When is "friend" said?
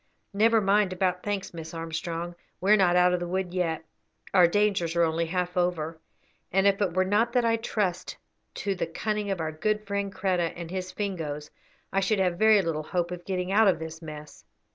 9.85-10.11